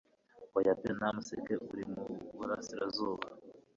Oya 0.57 0.73
pe 0.81 0.89
nta 0.97 1.09
museke 1.15 1.53
uri 1.71 1.83
mu 1.91 2.03
burasirazuba 2.37 3.25